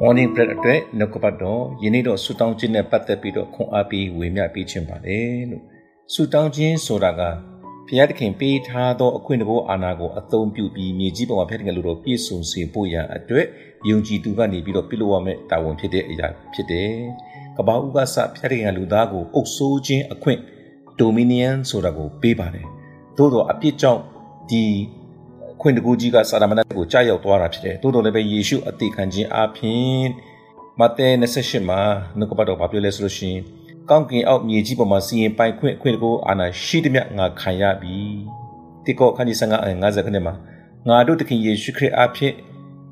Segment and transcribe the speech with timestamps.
[0.00, 5.62] morning bread အတွက်နှုတ်ကပတ်တော်ယနေ့တော့ဆူတောင်းခြင်းနဲ့ပတ်သက်ပြီးတော့ခွန်အားပေးဝေမျှပေးခြင်းပါတယ်လို့
[6.12, 7.20] ဆူတောင်းခြင်းဆိုတာက
[7.86, 13.46] ဘုရားသခင်ပေးထားသောအခွင့်အရေးအာဏာကိုအသုံးပြုပြီးမြေကြီးပေါ်မှာဘုရားသခင်လူတော်ပြည့်စုံစေဖို့ရန်အတွက်
[13.88, 16.92] ယုံကြည်သူကနေပြီးတော့ပြုလုပ်ရမယ့်တာဝန်ဖြစ်တဲ့အရာဖြစ်တယ်။
[17.56, 20.40] ကဘာဦးကစဘုရားသခင်လူသားကိုအုပ်စိုးခြင်းအခွင့်
[21.00, 22.66] dominion ဆိုတာကိုပေးပါတယ်။
[23.16, 24.02] သို့တော့အပြစ်ကြောင့်
[24.50, 24.64] ဒီ
[25.66, 30.06] ခွင့်တကူကြီးကစာရမဏေကိုကြားရောက်သွားတာဖြစ်တယ်။သို့တော်လည်းပဲယေရှုအသေးခံခြင်းအပြင်
[30.80, 31.80] မဿဲ28မှာ
[32.18, 33.40] နှုတ်ကပတ်တော်ဘာပြောလဲဆိုလို့ရှိရင်
[33.90, 37.96] ကောင်းကင်အောက်မြေကြီးပေါ်မှာစီရင်ပိုင်ခွင့်အခွင့်တကူအာဏာရှိသည်မြငါခံရပြီ။
[38.84, 40.34] တိကောခန်းကြီး55အ50ခန်းမှာ
[40.88, 42.34] ငါတို့သခင်ယေရှုခရစ်အဖြစ်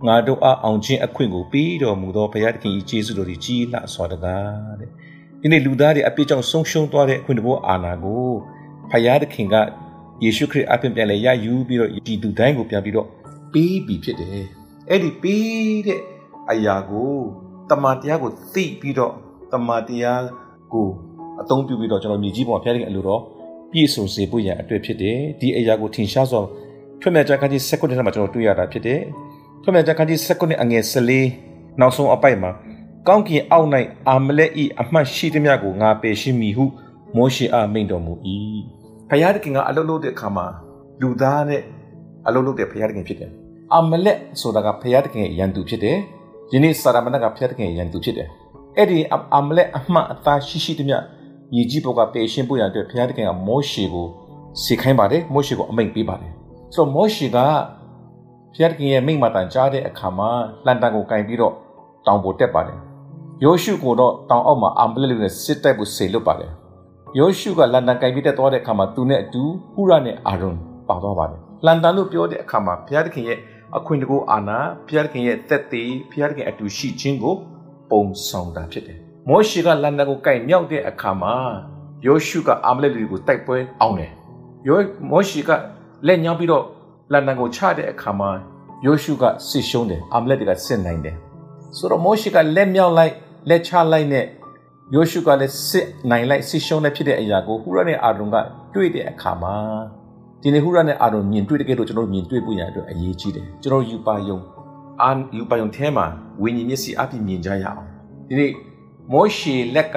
[0.07, 4.91] ငါတို့အားအောင်ခြင်းအခွင့်ကိုပေးတော်မူသောဘုရားသခင်၏ကျေးဇူးတော်ကြီးလှစွာတကားတဲ့။
[5.41, 8.29] ဒီနေ့လူသားတွေအပြစ်ကြောင့်ဆုံးရှုံးသွားတဲ့အခွင့်တကူအာဏာကို
[8.91, 9.57] ဘုရားသခင်က
[10.25, 13.07] ယေရှုခရစ်အပြင်ပြန်လဲရယူပြီးတော့ဒီသူတိုင်းကိုပြန်ပြီးတော့
[13.53, 14.45] ပေးပြီးဖြစ်တယ်
[14.91, 16.01] အဲ့ဒီပေးတဲ့
[16.51, 17.13] အရာကို
[17.71, 19.13] တမန်တရားကိုသိပြီးတော့
[19.53, 20.25] တမန်တရား
[20.73, 20.89] ကို
[21.41, 23.21] အသုံးပြုပြီးတော့ကျွန်တော်မြေကြီးပေါ်ဖျားတဲ့အလိုတော့
[23.73, 26.41] ပြည့်စုံစေဖို့ရန်အတွက်ဖြစ်တယ်ဒီအရာကိုထင်ရှားစွာ
[27.01, 29.01] ထွတ်မြတ်ကြခန်းကြီး7ခုထဲမှာကျွန်တော်တွေ့ရတာဖြစ်တယ်
[29.63, 30.83] ထွတ်မြတ်ကြခန်းကြီး7ခုနဲ့အငယ်
[31.33, 32.51] 14နောက်ဆုံးအပိုက်မှာ
[33.09, 33.69] ကောင်းကင်အောက်၌
[34.09, 36.65] အာမလက်ဤအမှတ်ရှိသည်များကိုငါပယ်ရှင်းမိဟု
[37.17, 38.13] မောရှေအားမိန့်တော်မူ၏
[39.11, 40.47] ဖယားတခင်ကအလုပ်လုပ်တဲ့အခါမှာ
[41.01, 41.63] လူသားနဲ့
[42.27, 43.31] အလုပ်လုပ်တဲ့ဖယားတခင်ဖြစ်တယ်။
[43.75, 45.97] အမလက်ဆိုတာကဖယားတခင်ရဲ့ရန်သူဖြစ်တယ်။
[46.53, 48.29] ယနေ့စာရမဏကဖယားတခင်ရဲ့ရန်သူဖြစ်တယ်။
[48.77, 48.99] အဲ့ဒီ
[49.35, 50.99] အမလက်အမှတ်အသားရှိရှိတမျှ
[51.53, 54.07] မြေကြီးပေါ်ကပေရှင်းဖို့ရန်အတွက်ဖယားတခင်ကမောရှေကို
[54.63, 56.33] စေခိုင်းပါတယ်။မောရှေကိုအမိန့်ပေးပါတယ်။
[56.75, 57.39] ဆိုတော့မောရှေက
[58.55, 60.29] ဖယားတခင်ရဲ့မိန့်မှတန်ကြားတဲ့အခါမှာ
[60.67, 61.55] လန်တန်ကိုကင်ပြီးတော့
[62.07, 62.79] တောင်ပေါ်တက်ပါတယ်။
[63.45, 66.53] ယောရှုကိုတော့တောင်အောက်မှာအမလက်လူနဲ့စစ်တိုက်ဖို့ဆေလွတ်ပါတယ်။
[67.19, 69.43] ယောရှုကလန်ဒန်ကင်ပြီးတက်သွားတဲ့အခါမှာသူနဲ့အတူ
[69.75, 70.57] ဟူရနဲ့အာရွန်
[70.89, 73.39] ပါသွားပါတယ်လန်ဒန်လို့ပြောတဲ့အခါမှာဘုရားသခင်ရဲ့
[73.77, 77.35] အခွင့်တကူအာနာဘုရားသခင်ရဲ့သက်သေဘုရားသခင်အတူရှိခြင်းကို
[77.91, 78.99] ပုံဆောင်တာဖြစ်တယ်
[79.29, 81.35] မောရှေကလန်ဒန်ကိုကင်မြောက်တဲ့အခါမှာ
[82.07, 84.11] ယောရှုကအာမလက်လူကိုတိုက်ပွဲအောင်တယ်
[84.69, 84.79] ယော
[85.11, 85.51] မောရှေက
[86.07, 86.65] လက်ညှောင်းပြီးတော့
[87.13, 88.31] လန်ဒန်ကိုချတဲ့အခါမှာ
[88.87, 91.17] ယောရှုကစစ်ရှုံးတယ်အာမလက်တွေကစစ်နိုင်တယ်
[91.77, 93.13] ဆိုတော့မောရှေကလက်မြောက်လိုက်
[93.49, 94.25] လက်ချလိုက်နဲ့
[94.93, 98.37] ယောရှုကလည်းစစ်နိုင်လိုက်စစ်ရှုံးလိုက်ဖြစ်တဲ့အရာကိုဟူရနဲ့အာရုံက
[98.75, 99.55] တွေ့တဲ့အခါမှာ
[100.43, 104.39] ဒီနေ့ဟူရနဲ့အာရုံမြင်တွေ့တဲ့ကဲတော့ကျွန်တော်မြင်တွေ့ဖို့ရအတွက်အရေးကြီးတယ်ကျွန်တော်ယူပါယုံ
[105.03, 106.07] အာယူပါယုံထဲမှာ
[106.43, 107.83] ဝိညာဉ်မျက်စိအပြည့်မြင်ကြရအောင်
[108.29, 108.53] ဒီနေ့
[109.13, 109.97] မောရှေလက်က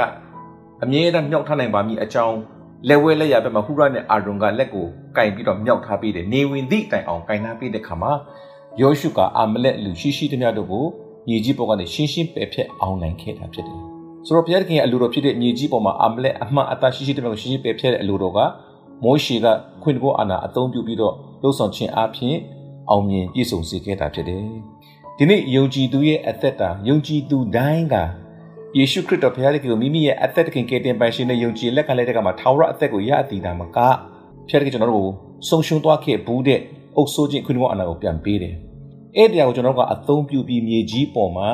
[0.84, 2.38] အမြဲတမ်းမြောက်ထားနိုင်ပါမည်အကြောင်း
[2.88, 4.86] လက်ဝဲလက်ရဘက်မှာဟူရနဲ့အာရုံကလက်ကို
[5.18, 8.12] ကင်ပြီးတော့မြောက်ထားပေးတယ်နေဝင်သည့်တိုင်အောင်ကင်ထားပေးတဲ့ခါမှာ
[8.82, 10.86] ယောရှုကအာမလက်လူရှိရှိတမျှတို့ကို
[11.28, 13.97] ညီကြီးပေါ်ကနေရှင်းရှင်းပယ်ဖျက်အောင်နိုင်ခဲ့တာဖြစ်တယ်
[14.28, 18.40] ဆိုတော့ဘုရားသခင်ရဲ့အလိုတော်ဖြစ်တဲ့မြေကြီးပေါ်မှာအမလက်အမှန်အတရှိရှိတမကိုရှိရှိပဲဖြစ်တဲ့အလိုတော်က
[19.04, 19.46] မောရှေက
[19.84, 22.36] ခွင့်တကောအာနာအသုံးပြုပြီးတော့လှုပ်ဆောင်ခြင်းအပြင်
[22.90, 24.46] အောင်မြင်ပြည့်စုံစေခဲ့တာဖြစ်တယ်။
[25.18, 27.96] ဒီနေ့ယုံကြည်သူရဲ့အသက်တာယုံကြည်သူတိုင်းက
[28.78, 33.88] ယေရှုခရစ်တော်ဘုရားသခင်ကိုမိမိရဲ့အသက်တခင်ကယ်တင်ပိုင်ရှင်နဲ့ယုံကြည်လက်ခံလိုက်တဲ့ကမှာထာဝရအသက်ကိုရအတည်တာမကဘု
[34.50, 35.14] ရားသခင်ကျွန်တော်တို့ကို
[35.48, 36.60] ဆုံးရှုံးသွားခဲ့ဘူးတဲ့
[36.98, 38.56] အုပ်ဆိုးခြင်းခွင့်တကောအာနာကိုပြန်ပေးတယ်။
[39.18, 41.50] အဲ့ဒီအရာကိုကျွန်တော်တို့ကအသုံးပြုပြီးမြေကြီးပေါ်မှာ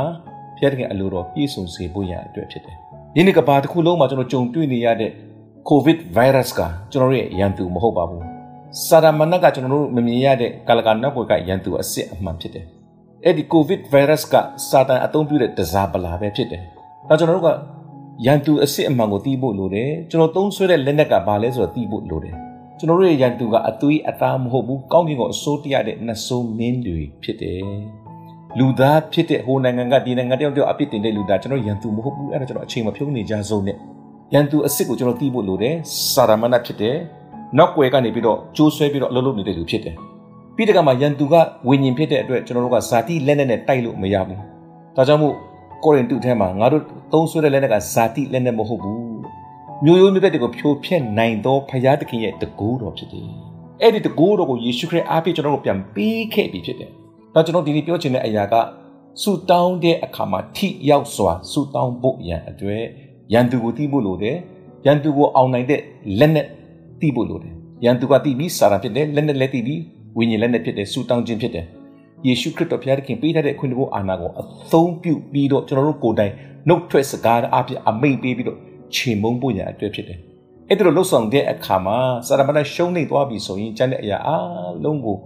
[0.57, 2.77] ဖျက်တဲ့အလိုတော်ပြည့်စုံစေဖို့ရအတွက်ဖြစ်တယ်။
[3.17, 5.11] ယနေ့ကဘာတစ်ခုလုံးမှာကျွန်တော်ကြုံတွေ့နေရတဲ့
[5.69, 8.23] COVID virus ကကျွန်တော်ရဲ့ရန်သူမဟုတ်ပါဘူး။
[8.87, 12.65] စာရမဏကကျွန်တော်တို့မမြင်ရတဲ့ကာလကနောက်ွယ်ကရန်သူအစ်စ်အမှန်ဖြစ်တယ်။
[13.25, 14.35] အဲ့ဒီ COVID virus က
[14.69, 16.63] စာတန်အသုံးပြုတဲ့တစားပလာပဲဖြစ်တယ်။
[17.09, 17.49] ဒါကျွန်တော်တို့က
[18.25, 22.35] ရန်သူအစ်စ်အမှန်ကိုသိဖို့လိုတယ်။ကျွန်တော်သုံးဆွဲတဲ့လက်နက်ကဘာလဲဆိုတော့သိဖို့လိုတယ်။
[22.79, 27.63] ကျွန်တော်တို့ရဲ့ရန်သူကအသွေးအသားမဟုတ်ဘူး။ကောင်းကင်ကိုအစိုးတရားတဲ့နှဆိုးမင်းတွေဖြစ်တယ်။
[28.59, 33.77] လူသားဖြစ်တဲ့ဟိုနိုင်ငံကဒီနိုင်ငံတယောက်တယောက်အပြစ်တင်တဲ့လူသားကျွန်တော်ရန်သူမဟုတ်ဘူးအဲ့ဒါကျွန်တော်အချိန်မဖြုံးနေကြဆုံးနဲ့
[34.33, 35.75] ရန်သူအစ်စ်ကိုကျွန်တော်သိဖို့လိုတယ်
[36.13, 36.95] စာရမဏဖြစ်တယ်
[37.57, 39.95] နောက်ွယ်ကနေပြီးတော့ကျိုးဆွဲပြီးတော့အလုပ်လုပ်နေတဲ့လူဖြစ်တယ်
[40.55, 41.35] ပြီးတကမှရန်သူက
[41.67, 44.39] ဝิญဉ်ဖြစ်တဲ့အတွက်ကျွန်တော်တို့ကဇာတိလက်နဲ့နဲ့တိုက်လို့မရဘူး
[44.95, 45.35] ဒါကြောင့်မို့
[45.83, 46.83] ကိုရင်တုထဲမှာငါတို့
[47.13, 49.01] သုံးဆွဲတဲ့လက်နဲ့ကဇာတိလက်နဲ့မဟုတ်ဘူး
[49.85, 53.27] မျိုးရိုးမျိုးသက်တွေကိုဖြိုဖျက်နိုင်သောဖရာသခင်ရဲ့တကူတော်ဖြစ်တယ်
[53.81, 56.91] အဲ့ဒီတကူတော်ကိုယေရှုခရစ်အားဖြင့်ကျွန်တော်တို့ပြန်ပေးခဲ့ပြီဖြစ်တယ်။
[57.33, 58.55] တော့ကျွန်တော်ဒီနေ့ပြောချင်တဲ့အရာက
[59.21, 62.83] ဆူတောင်းတဲ့အခါမှာထိရောက်စွာဆူတောင်းဖို့ရန်အတွက်
[63.33, 64.35] ရန်သူကိုသိဖို့လိုတယ်။
[64.85, 65.81] ရန်သူကိုအောင်နိုင်တဲ့
[66.19, 66.45] လက်နဲ့
[66.99, 67.53] သိဖို့လိုတယ်။
[67.85, 69.81] ရန်သူကသိပြီးစာရဖြစ်တယ်လက်နဲ့လည်းသိပြီး
[70.17, 71.65] ဝိညာဉ်လက်နဲ့ဖြစ်တယ်ဆူတောင်းခြင်းဖြစ်တယ်။
[72.27, 76.33] ယေရှုခရစ်တော်ဘုရားသခင်ပေးထားတဲ့အခွင့်အရေးအာဏာကိုအသုံးပြုပြီးတော့ကျွန်တော်တို့ကိုယ်တိုင်
[76.67, 78.59] နှုတ်ထွက်စကားအပြအမိတ်ပေးပြီးတော့
[78.95, 80.19] ခြေမုံဖို့ရန်အတွက်ဖြစ်တယ်။
[80.69, 81.97] အဲ့ဒါလို့လှုပ်ဆောင်တဲ့အခါမှာ
[82.27, 84.35] စာရမဏေရှုံးနေသွားပြီဆိုရင်ကျန်တဲ့အရာအ
[84.83, 85.17] လုံးကို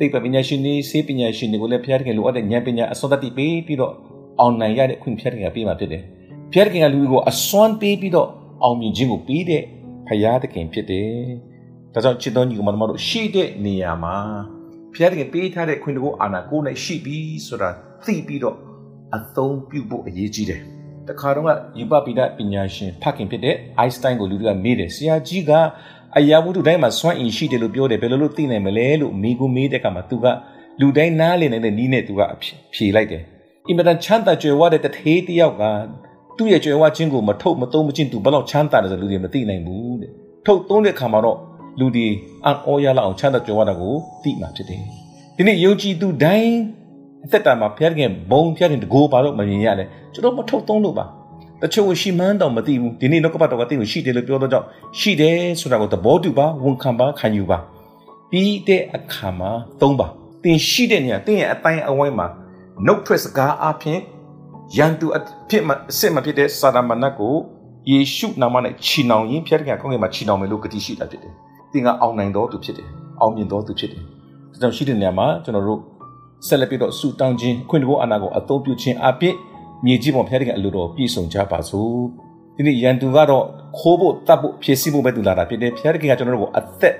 [0.00, 3.92] သိပ္ပံပညာရှင်တွေစေပညာရှင်တွေကိုလည်းဘုရားသခင်လိုအပ်တဲ့ဉာဏ်ပညာအစွမ်းတတိပေးပြီးတော့
[4.40, 6.02] အောင်နိုင်ရတဲ့ခွင့်ဘုရားသခင်ကပေးမှာဖြစ်တယ်။
[6.52, 8.28] ဘုရားသခင်ကလူတွေကိုအစွမ်းပေးပြီးတော့
[8.62, 9.62] အောင်မြင်ခြင်းကိုပေးတဲ့
[10.08, 11.12] ဘုရားသခင်ဖြစ်တယ်။
[11.94, 14.16] ဒါကြောင့်ချစ်တော်ညီကောင်မတို့ရှိတဲ့နေရာမှာ
[14.94, 17.70] ဘုရားသခင်ပေးထားတဲ့ခွင့်တကူအာဏာကိုယ်နဲ့ရှိပြီဆိုတာ
[18.04, 18.56] သိပြီးတော့
[19.16, 20.60] အသုံးပြုဖို့အရေးကြီးတယ်
[21.08, 25.52] တခါတော့ကယူပပိဒပညာရှင်ဖခင်ဖြစ်တဲ့အိုင်စတိုင်းကိုလူတွေကမေးတယ်ဆရာကြီးက
[26.18, 30.26] အရာဝတ္ထုတိုင်းမှာစွမ်းအင်ရှိတယ်လို့ပြောတယ်ဘယ်လိုလုပ်သိနိုင်မလဲလို့မိကူမေးတဲ့အခါမှာသူက
[30.80, 32.20] လူတိုင်းနားလည်နေတဲ့နီးနဲ့သူက
[32.74, 33.22] ဖြေလိုက်တယ်
[33.68, 35.62] အင်မတန်ချမ်းသာကြွယ်ဝတဲ့တထေးတယောက်က
[36.36, 40.10] သူ့ရဲ့ကြွယ်ဝခြင်းကိုမထုတ်မသုံးမချင်းသူဘယ်လောက်ချမ်းသာတယ်ဆိုလူတွေမသိနိုင်ဘူးတဲ့
[40.46, 41.38] ထုတ်သုံးတဲ့အခါမှာတော့
[41.80, 42.06] လူတွေ
[42.44, 44.82] အံ့ဩရလောက်အောင်ချမ်းသာကြွယ်ဝတာကိုသိမှာဖြစ်တယ်
[45.36, 46.54] ဒီနေ့ယုံကြည်သူတိုင်း
[47.24, 51.04] အသက်တာမှာဖျက်ခင်ဘုံဖျက်ခင်တကိုးဘာလို့မမြင်ရလဲကျွန်တော်မထုတ်သုံးလို့ပါ
[51.62, 54.66] တချို့ရှိမှန်းတော့မသိဘူးဒီနေ့တော့ကပတ်တော်ကသိကိုရှိတယ်လို့ပြောတော့ကြောင့်
[54.98, 57.58] ရှိတယ်ဆိုတာကိုသဘောတူပါဝန်ခံပါခံယူပါ
[58.30, 60.06] ပြီးတဲ့အခါမှာသုံးပါ
[60.42, 62.26] သင်ရှိတဲ့နေရာသင်ရဲ့အတိုင်းအဝိုင်းမှာ
[62.86, 63.98] နှုတ်ထွက်စကားအပြင်
[64.76, 67.34] ယန်တူအဖြစ်မအစ်မဖြစ်တဲ့စာရမဏတ်ကို
[67.90, 71.32] ယေရှုနာမနဲ့ချီနှောင်ရင်းဖျက်ခင်ကောင်းကင်မှာချီနှောင်မယ်လို့ကတိရှိတာဖြစ်တယ်
[71.72, 72.88] သင်ကအောင်နိုင်တော်သူဖြစ်တယ်
[73.20, 75.80] အောင်မြင်တော်သူဖြစ်တယ်ဒါကြောင့်ရှိတဲ့နေရာမှာကျွန်တော်တို့
[76.46, 79.34] ဆက်လက်ပြီးတော့ဆူတောင်းခြင်းအခွင့်အရေးအာဏာကိုအသုံးပြုခြင်းအပြင်
[79.84, 81.94] မြေကြီးပေါ်ဖျက်တဲ့အလိုတော်ပြည့်စုံကြပါစို့
[82.56, 83.44] ဒီနေ့ရန်သူကတော့
[83.78, 86.94] ခိုးဖို့တတ်ဖို့ဖြည့်ဆည်းဖို့ပဲသူလာတာဖြစ်တယ်ဖျက်တဲ့ကကျွန်တော်တို့ကိုအသက်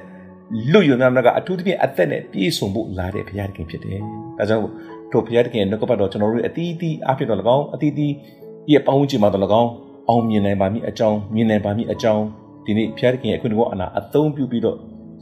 [0.73, 3.99] လွတ်ရွံ့များကအထူးသဖြင့်အသက်နဲ့ပြည့်စုံဖို့လာတဲ့ဘုရားသခင်ဖြစ်တယ်
[4.39, 4.63] ဒါကြောင့်
[5.13, 8.13] တို့ဘုရားသခင်ရဲ့နှုတ်ကပတ်တော်ကျွန်တော်တို့အတီးတီးအဖြစ်တော်၎င်းအတီးတီး
[8.73, 9.71] ရဲ့ပေါင်းခြင်းမှာတော်၎င်း
[10.09, 12.25] အောင်မြင်နိုင်ပါမည်အကြောင်းမြင်နိုင်ပါမည်အကြောင်း
[12.65, 14.77] ဒီနေ့ဘုရားသခင်ရဲ့အခွင့်အရေးအနာအသုံးပြုပြီးတော့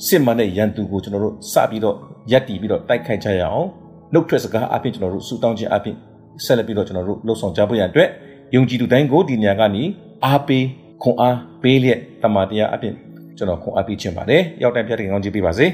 [0.06, 1.96] စစ်မှန်တဲ့ရန်သူကိုကျွန်တော်တို့စပြီးတော့
[2.30, 3.66] ယက်တီပြီးတော့တိုက်ခိုက်ကြရအောင်
[4.12, 5.96] နှုတ်ထွက်စကားအပြင်ကျွန်တော်တို့စူတောင်းခြင်းအပြင်
[6.44, 8.08] ဆက်လက်ပြီးတော့ကျွန်တော်တို့လှုပ်ဆောင်ကြဖို့ရအတွက်
[8.54, 9.82] ယုံကြည်သူတိုင်းကိုဒီနေရာကနေ
[10.24, 10.64] အားပေး
[11.02, 12.94] ခွန်အားပေးလျက်တမန်တရားအပြင်
[13.36, 15.66] ကျွန်တော်ခွန်အားပေးခြင်းပါတယ်ရောက်တိုင်းဖျက်တဲ့ကောင်းချီးပေးပါစေ